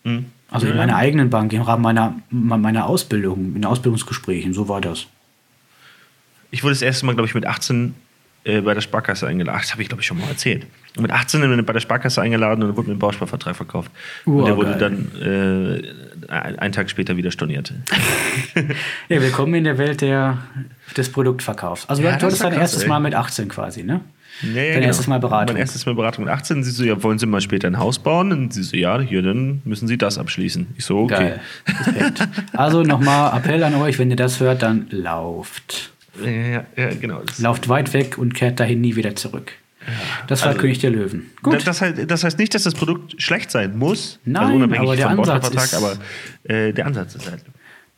[0.03, 0.25] Mhm.
[0.49, 5.07] Also in meiner eigenen Bank, im Rahmen meiner, meiner Ausbildung, in Ausbildungsgesprächen, so war das.
[6.51, 7.95] Ich wurde das erste Mal, glaube ich, mit 18
[8.47, 9.59] äh, bei der Sparkasse eingeladen.
[9.61, 10.65] Das habe ich, glaube ich, schon mal erzählt.
[10.95, 13.91] Und mit 18 bin ich bei der Sparkasse eingeladen und wurde mir ein Bausparvertrag verkauft.
[14.25, 14.79] Wow, und der wurde geil.
[14.79, 15.21] dann
[16.29, 17.73] äh, ein- einen Tag später wieder storniert.
[19.09, 20.37] Ja, willkommen in der Welt der,
[20.95, 21.87] des Produktverkaufs.
[21.89, 22.89] Also Ja, du das hattest dein erstes ey.
[22.89, 24.01] Mal mit 18 quasi, ne?
[24.41, 25.53] Ja, ja, Dein erstes Mal Beratung.
[25.55, 26.63] Mein erstes Mal Beratung mit 18.
[26.63, 28.31] Sie so, ja, wollen Sie mal später ein Haus bauen?
[28.31, 30.67] Und sie so, ja, hier, dann müssen Sie das abschließen.
[30.77, 31.33] Ich so, okay.
[31.85, 32.11] Geil.
[32.53, 35.91] Also nochmal Appell an euch, wenn ihr das hört, dann lauft.
[36.23, 37.21] Ja, ja, ja, genau.
[37.39, 39.51] Lauft weit weg und kehrt dahin nie wieder zurück.
[40.27, 41.31] Das war Also- König der Löwen.
[41.41, 41.65] Gut.
[41.65, 44.19] Das, heißt, das heißt nicht, dass das Produkt schlecht sein muss.
[44.25, 45.97] Nein, also unabhängig aber der vom Ansatz ist- aber
[46.43, 47.43] äh, der Ansatz ist halt.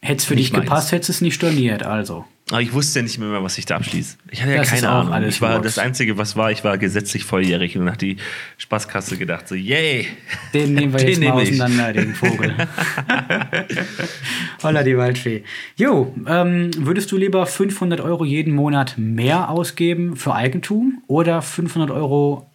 [0.02, 1.84] Hätte es für nicht dich gepasst, hättest du es nicht storniert.
[1.84, 2.24] Also.
[2.52, 4.18] Aber ich wusste ja nicht mehr, was ich da abschließe.
[4.32, 5.28] Ich hatte ja Das keine Ahnung.
[5.30, 8.18] ich war, das Einzige, was war, ich war gesetzlich volljährig und hat die
[8.58, 10.08] Spaßkasse gedacht, so, yay.
[10.54, 11.62] Den nehmen wir Den jetzt mal nehme ich.
[11.62, 12.56] auseinander, den Vogel.
[14.64, 15.44] Holla die Waldfee.
[15.76, 21.92] Jo, ähm, würdest du lieber 500 Euro jeden Monat mehr ausgeben für Eigentum oder 500
[21.92, 22.50] Euro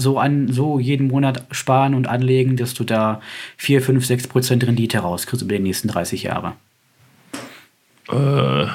[0.00, 3.20] so, an, so jeden Monat sparen und anlegen, dass du da
[3.58, 6.54] 4, 5, 6 Prozent Rendite rauskriegst über die nächsten 30 Jahre?
[8.10, 8.66] Äh,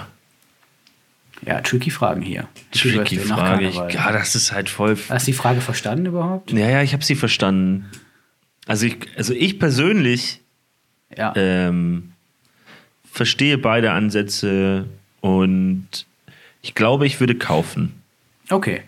[1.46, 2.48] Ja, tricky Fragen hier.
[2.72, 3.70] tricky Frage.
[3.94, 4.98] Ja, das ist halt voll.
[5.10, 6.52] Hast du die Frage verstanden überhaupt?
[6.52, 7.86] Ja, ja, ich habe sie verstanden.
[8.68, 10.42] Also ich, also ich persönlich
[11.16, 11.34] Ja.
[11.36, 12.14] ähm,
[13.12, 14.86] verstehe beide Ansätze
[15.22, 15.88] und
[16.62, 17.94] ich glaube, ich würde kaufen.
[18.50, 18.82] Okay.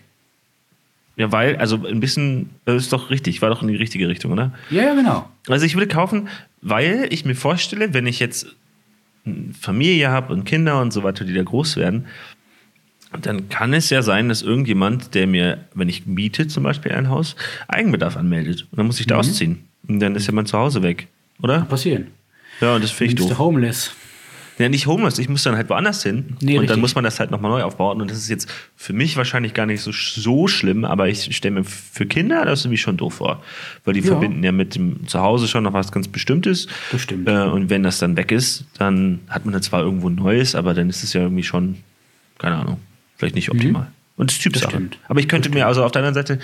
[1.18, 4.30] Ja, weil, also ein bisschen, das ist doch richtig, war doch in die richtige Richtung,
[4.30, 4.52] oder?
[4.70, 5.28] Ja, ja, genau.
[5.48, 6.28] Also ich würde kaufen,
[6.62, 8.46] weil ich mir vorstelle, wenn ich jetzt
[9.26, 12.06] eine Familie habe und Kinder und so weiter, die da groß werden,
[13.20, 17.08] dann kann es ja sein, dass irgendjemand, der mir, wenn ich miete zum Beispiel ein
[17.08, 17.34] Haus,
[17.66, 18.68] Eigenbedarf anmeldet.
[18.70, 19.64] Und dann muss ich da ausziehen.
[19.88, 21.08] Und dann ist ja mein Zuhause weg,
[21.42, 21.62] oder?
[21.62, 22.08] Passieren.
[22.60, 23.38] Ja, und das finde ich doof.
[23.38, 23.92] homeless?
[24.58, 26.36] Ja, nicht homeless, ich muss dann halt woanders hin.
[26.40, 26.68] Nee, und richtig.
[26.70, 28.00] dann muss man das halt nochmal neu aufbauen.
[28.02, 31.54] Und das ist jetzt für mich wahrscheinlich gar nicht so, so schlimm, aber ich stelle
[31.56, 33.42] mir für Kinder das irgendwie schon doof vor.
[33.84, 34.06] Weil die Ja.
[34.06, 36.66] verbinden ja mit dem Zuhause schon noch was ganz Bestimmtes.
[36.90, 37.28] Das stimmt.
[37.28, 40.54] Äh, und wenn das dann weg ist, dann hat man dann zwar irgendwo ein Neues,
[40.56, 41.76] aber dann ist es ja irgendwie schon,
[42.38, 42.80] keine Ahnung,
[43.16, 43.92] vielleicht nicht optimal.
[44.16, 44.80] Und das ist Typsache.
[44.80, 44.90] Mhm.
[45.08, 46.40] Aber ich könnte mir also auf der anderen Seite,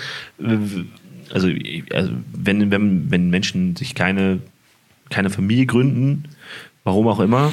[1.33, 1.49] also,
[1.93, 4.39] also wenn, wenn, wenn Menschen sich keine,
[5.09, 6.23] keine Familie gründen,
[6.85, 7.51] warum auch immer,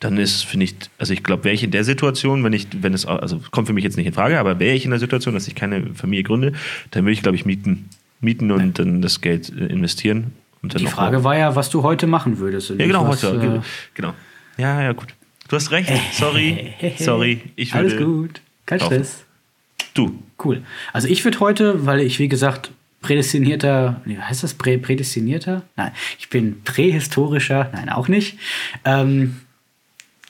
[0.00, 2.94] dann ist, finde ich, also ich glaube, wäre ich in der Situation, wenn ich, wenn
[2.94, 5.34] es, also kommt für mich jetzt nicht in Frage, aber wäre ich in der Situation,
[5.34, 6.52] dass ich keine Familie gründe,
[6.90, 7.88] dann würde ich, glaube ich, mieten.
[8.20, 10.32] Mieten und dann das Geld äh, investieren.
[10.62, 12.70] Und dann Die Frage war ja, was du heute machen würdest.
[12.70, 13.56] Ja, genau, was, heute.
[13.56, 13.60] äh,
[13.94, 14.14] genau.
[14.56, 15.08] Ja, ja, gut.
[15.48, 15.92] Du hast recht.
[16.12, 16.74] Sorry.
[16.98, 17.42] Sorry.
[17.56, 18.40] Ich würde, Alles gut.
[18.64, 18.94] Kein kaufen.
[18.94, 19.24] Stress.
[19.94, 20.22] Du.
[20.42, 20.62] Cool.
[20.92, 22.70] Also ich würde heute, weil ich wie gesagt
[23.02, 25.62] prädestinierter, nee, heißt das Prä prädestinierter?
[25.76, 28.38] Nein, ich bin prähistorischer, nein, auch nicht.
[28.84, 29.36] Ähm,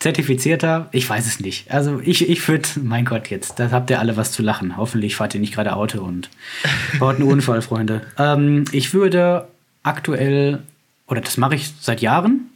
[0.06, 1.68] zertifizierter, ich weiß es nicht.
[1.68, 4.76] Also ich, ich würde, mein Gott, jetzt, da habt ihr alle was zu lachen.
[4.76, 6.30] Hoffentlich fahrt ihr nicht gerade Auto und
[7.00, 8.02] baut einen Unfall, Freunde.
[8.16, 9.48] Ähm, ich würde
[9.82, 10.60] aktuell,
[11.08, 12.52] oder das mache ich seit Jahren,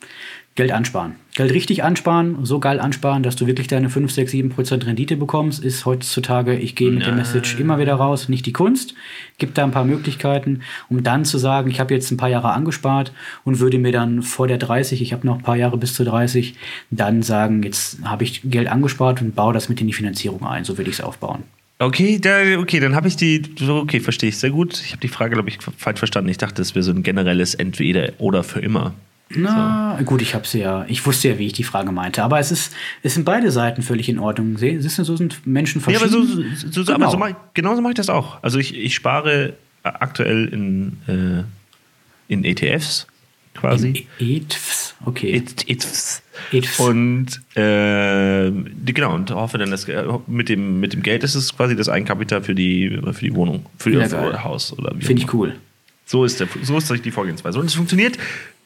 [0.60, 1.14] Geld ansparen.
[1.34, 5.16] Geld richtig ansparen, so geil ansparen, dass du wirklich deine 5, 6, 7 Prozent Rendite
[5.16, 8.94] bekommst, ist heutzutage, ich gehe mit der Message immer wieder raus, nicht die Kunst.
[9.38, 12.52] Gibt da ein paar Möglichkeiten, um dann zu sagen, ich habe jetzt ein paar Jahre
[12.52, 15.94] angespart und würde mir dann vor der 30, ich habe noch ein paar Jahre bis
[15.94, 16.56] zu 30,
[16.90, 20.64] dann sagen, jetzt habe ich Geld angespart und baue das mit in die Finanzierung ein.
[20.64, 21.44] So würde ich es aufbauen.
[21.78, 23.40] Okay, da, okay, dann habe ich die.
[23.66, 24.78] Okay, verstehe ich sehr gut.
[24.84, 26.28] Ich habe die Frage, glaube ich, falsch verstanden.
[26.28, 28.92] Ich dachte, es wäre so ein generelles Entweder oder für immer.
[29.32, 30.84] Na, gut, ich hab's ja.
[30.88, 32.22] Ich wusste ja, wie ich die Frage meinte.
[32.24, 34.58] Aber es ist, es sind beide Seiten völlig in Ordnung.
[34.58, 36.56] Siehst du, so sind Menschen Ja, aber so, verschieden.
[36.56, 36.94] so, so, Genau.
[37.04, 38.42] aber so mach, ich- genauso mache ich das auch.
[38.42, 43.06] Also ich, ich spare aktuell in, äh, in ETFs
[43.54, 44.06] quasi.
[44.18, 44.94] ETFs.
[45.04, 45.30] Okay.
[45.32, 46.22] Et- ETFs.
[46.52, 46.80] ETFs.
[46.80, 48.50] Und äh,
[48.84, 51.88] genau, und hoffe dann, dass äh, mit dem, mit dem Geld ist es quasi das
[51.88, 54.42] Eigenkapital für die, für die Wohnung, für Ja, das.
[54.44, 55.54] Haus oder wie Finde ich cool.
[56.06, 57.60] So ist, der, so ist die Vorgehensweise.
[57.60, 58.18] Und es funktioniert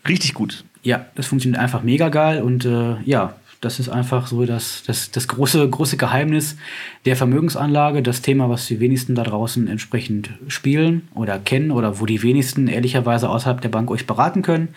[0.08, 0.64] richtig gut.
[0.82, 5.10] Ja, das funktioniert einfach mega geil und äh, ja, das ist einfach so das, das,
[5.10, 6.56] das große, große Geheimnis
[7.06, 12.04] der Vermögensanlage, das Thema, was die wenigsten da draußen entsprechend spielen oder kennen oder wo
[12.04, 14.68] die wenigsten ehrlicherweise außerhalb der Bank euch beraten können.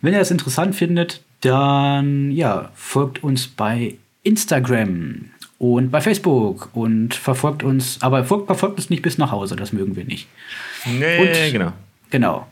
[0.00, 5.26] Wenn ihr das interessant findet, dann ja, folgt uns bei Instagram
[5.58, 9.74] und bei Facebook und verfolgt uns, aber folgt, verfolgt uns nicht bis nach Hause, das
[9.74, 10.28] mögen wir nicht.
[10.86, 11.72] Nee, Und- genau.
[12.08, 12.46] Genau.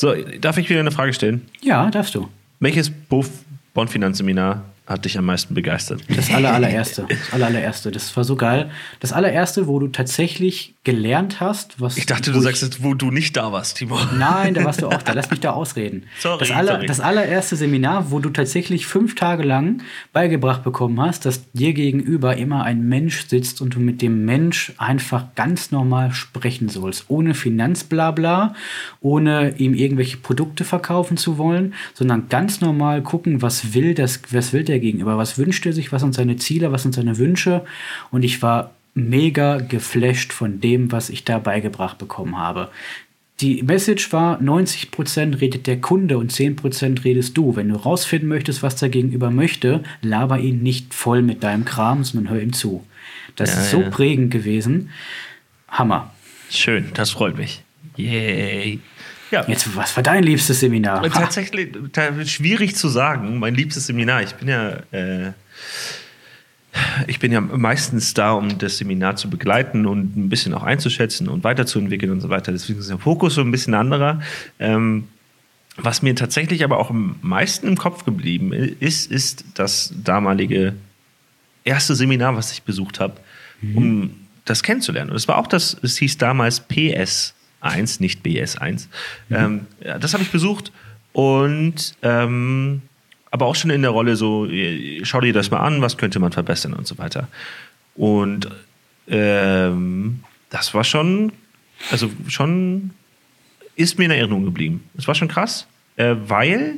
[0.00, 1.48] So, darf ich wieder eine Frage stellen?
[1.60, 2.28] Ja, darfst du.
[2.60, 3.26] Welches Buch
[3.74, 6.02] Bondfinanzseminar hat dich am meisten begeistert?
[6.08, 7.04] Das aller, allererste.
[7.08, 7.90] Das aller, allererste.
[7.90, 8.70] Das war so geil.
[9.00, 11.98] Das allererste, wo du tatsächlich gelernt hast, was.
[11.98, 13.98] Ich dachte, du sagst jetzt, wo du nicht da warst, Timo.
[14.16, 15.12] Nein, da warst du auch da.
[15.12, 16.04] Lass mich da ausreden.
[16.18, 16.86] Sorry, das, aller, sorry.
[16.86, 19.82] das allererste Seminar, wo du tatsächlich fünf Tage lang
[20.14, 24.72] beigebracht bekommen hast, dass dir gegenüber immer ein Mensch sitzt und du mit dem Mensch
[24.78, 27.04] einfach ganz normal sprechen sollst.
[27.08, 28.54] Ohne Finanzblabla,
[29.00, 34.54] ohne ihm irgendwelche Produkte verkaufen zu wollen, sondern ganz normal gucken, was will das, was
[34.54, 37.64] will der gegenüber, was wünscht er sich, was sind seine Ziele, was sind seine Wünsche.
[38.10, 42.68] Und ich war mega geflasht von dem, was ich da beigebracht bekommen habe.
[43.40, 47.54] Die Message war, 90% redet der Kunde und 10% redest du.
[47.54, 52.02] Wenn du rausfinden möchtest, was der Gegenüber möchte, laber ihn nicht voll mit deinem Kram,
[52.02, 52.84] sondern hör ihm zu.
[53.36, 53.90] Das Ja, ist so ja.
[53.90, 54.90] prägend gewesen.
[55.68, 56.12] Hammer.
[56.50, 57.62] Schön, das freut mich.
[57.96, 58.80] Yay.
[59.30, 61.02] Ja, Jetzt, was war dein liebstes Seminar?
[61.04, 64.22] Und tatsächlich ta- schwierig zu sagen, mein liebstes Seminar.
[64.22, 65.32] Ich bin ja, äh,
[67.06, 71.28] ich bin ja meistens da, um das Seminar zu begleiten und ein bisschen auch einzuschätzen
[71.28, 72.52] und weiterzuentwickeln und so weiter.
[72.52, 74.20] Deswegen ist der Fokus so ein bisschen anderer.
[74.58, 75.08] Ähm,
[75.76, 80.74] was mir tatsächlich aber auch am meisten im Kopf geblieben ist, ist das damalige
[81.64, 83.14] erste Seminar, was ich besucht habe,
[83.74, 84.10] um
[84.44, 85.10] das kennenzulernen.
[85.10, 86.60] Und es war auch das, es hieß damals
[87.62, 88.88] PS1, nicht BS1.
[89.30, 90.72] Ähm, ja, das habe ich besucht
[91.12, 92.82] und ähm,
[93.30, 96.18] aber auch schon in der Rolle so, äh, schau dir das mal an, was könnte
[96.18, 97.28] man verbessern und so weiter.
[97.94, 98.48] Und
[99.08, 101.32] ähm, das war schon,
[101.90, 102.90] also schon
[103.76, 104.88] ist mir in Erinnerung geblieben.
[104.96, 105.66] Es war schon krass,
[105.96, 106.76] äh, weil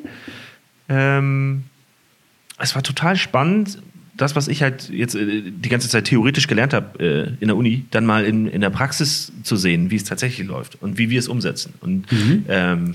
[0.88, 1.64] ähm,
[2.58, 3.80] es war total spannend,
[4.20, 7.56] das, was ich halt jetzt äh, die ganze Zeit theoretisch gelernt habe äh, in der
[7.56, 11.10] Uni, dann mal in, in der Praxis zu sehen, wie es tatsächlich läuft und wie
[11.10, 11.74] wir es umsetzen.
[11.80, 12.06] Und
[12.48, 12.94] ähm,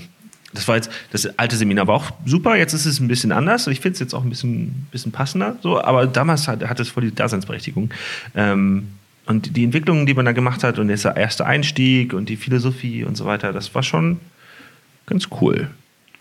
[0.52, 3.66] das war jetzt, das alte Seminar war auch super, jetzt ist es ein bisschen anders.
[3.66, 6.88] Ich finde es jetzt auch ein bisschen, bisschen passender, so, aber damals hat, hat es
[6.88, 7.90] voll die Daseinsberechtigung.
[8.34, 8.88] Ähm,
[9.26, 13.04] und die Entwicklungen, die man da gemacht hat und dieser erste Einstieg und die Philosophie
[13.04, 14.20] und so weiter, das war schon
[15.04, 15.68] ganz cool.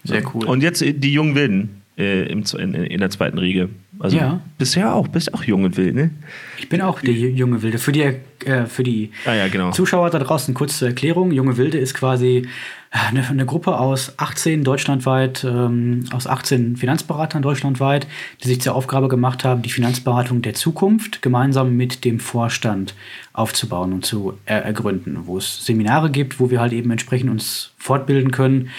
[0.03, 0.45] Sehr cool.
[0.45, 3.69] Und jetzt äh, die jungen Wilden äh, im, in, in der zweiten Riege.
[3.99, 4.41] Also Ja.
[4.57, 6.11] bisher auch, bist auch jung und wild, ne?
[6.57, 7.77] Ich bin auch der junge Wilde.
[7.77, 8.01] Für die,
[8.45, 9.71] äh, für die Ah ja, genau.
[9.71, 11.31] Zuschauer da draußen kurz zur Erklärung.
[11.31, 12.47] Junge Wilde ist quasi
[12.91, 18.07] äh, eine, eine Gruppe aus 18 deutschlandweit, ähm, aus 18 Finanzberatern deutschlandweit,
[18.43, 22.95] die sich zur Aufgabe gemacht haben, die Finanzberatung der Zukunft gemeinsam mit dem Vorstand
[23.33, 27.71] aufzubauen und zu er ergründen, wo es Seminare gibt, wo wir halt eben entsprechend uns
[27.77, 28.69] fortbilden können,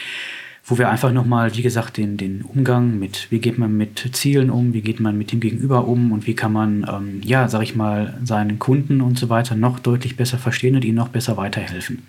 [0.68, 4.50] wo wir einfach nochmal, wie gesagt, den, den Umgang mit, wie geht man mit Zielen
[4.50, 7.62] um, wie geht man mit dem Gegenüber um und wie kann man, ähm, ja, sag
[7.62, 11.36] ich mal, seinen Kunden und so weiter noch deutlich besser verstehen und ihnen noch besser
[11.36, 12.02] weiterhelfen.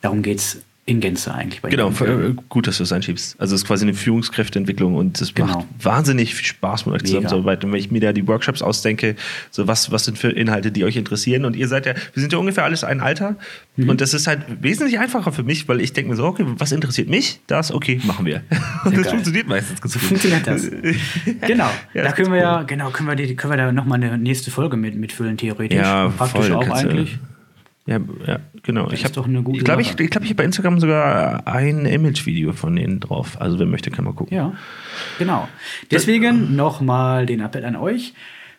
[0.00, 3.38] Darum geht's in Gänze eigentlich bei Genau, äh, gut, dass du es einschiebst.
[3.38, 5.58] Also es ist quasi eine Führungskräfteentwicklung und es Genau.
[5.58, 7.08] macht wahnsinnig viel Spaß, mit euch Mega.
[7.08, 7.66] zusammenzuarbeiten.
[7.66, 9.14] Und wenn ich mir da die Workshops ausdenke,
[9.50, 12.32] so was, was sind für Inhalte, die euch interessieren und ihr seid ja, wir sind
[12.32, 13.36] ja ungefähr alles ein Alter
[13.76, 13.90] Mhm.
[13.90, 16.72] und das ist halt wesentlich einfacher für mich, weil ich denke mir so, okay, was
[16.72, 17.40] interessiert mich?
[17.46, 18.42] Das, okay, machen wir.
[18.84, 19.10] Und das geil.
[19.12, 20.02] funktioniert meistens ganz gut.
[20.02, 20.68] funktioniert das.
[21.46, 22.42] Genau, Ja, da können wir cool.
[22.42, 25.78] ja, genau, können wir, die, können wir da nochmal eine nächste Folge mit, mitfüllen, theoretisch.
[25.78, 27.12] Ja, Und praktisch voll, auch eigentlich.
[27.12, 27.18] Ja,
[27.88, 28.86] ja, genau.
[28.86, 30.78] ist ich hab, doch eine gute ich glaube, ich, ich, glaub, ich habe bei Instagram
[30.78, 33.40] sogar ein Image-Video von denen drauf.
[33.40, 34.36] Also wer möchte, kann mal gucken.
[34.36, 34.52] Ja,
[35.18, 35.48] genau.
[35.90, 38.12] Deswegen nochmal den Appell an euch.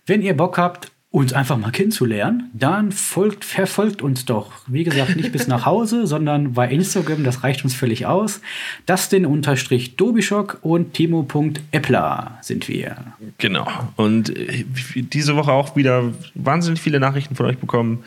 [0.06, 4.52] Wenn ihr Bock habt, uns einfach mal kennenzulernen, dann folgt, verfolgt uns doch.
[4.68, 8.42] Wie gesagt, nicht bis nach Hause, sondern bei Instagram, das reicht uns völlig aus.
[8.86, 12.98] Dustin unterstrich Dobischock und Timo.eppler sind wir.
[13.40, 13.68] Genau.
[13.96, 14.66] Und äh,
[14.96, 18.04] diese Woche auch wieder wahnsinnig viele Nachrichten von euch bekommen.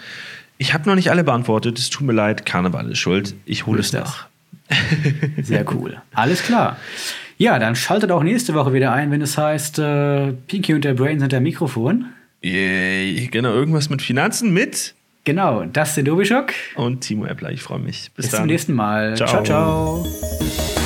[0.63, 1.77] Ich habe noch nicht alle beantwortet.
[1.81, 2.47] Es tut mir leid.
[2.47, 3.35] Karneval ist schuld.
[3.47, 4.05] Ich hole es das.
[4.05, 4.27] nach.
[5.43, 6.01] Sehr cool.
[6.15, 6.77] Alles klar.
[7.37, 10.95] Ja, dann schaltet auch nächste Woche wieder ein, wenn es heißt, äh, Pinky und der
[10.95, 12.05] Brain sind am Mikrofon.
[12.43, 13.27] Yay.
[13.33, 14.95] Genau, irgendwas mit Finanzen mit
[15.25, 16.53] Genau, Dustin Dobischock.
[16.77, 17.51] und Timo Eppler.
[17.51, 18.13] Ich freue mich.
[18.15, 18.39] Bis, Bis dann.
[18.43, 19.17] zum nächsten Mal.
[19.17, 19.43] Ciao.
[19.43, 20.05] ciao.
[20.05, 20.82] ciao.